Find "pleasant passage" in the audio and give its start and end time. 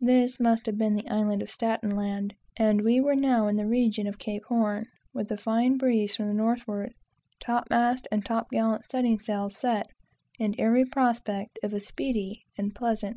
12.74-13.16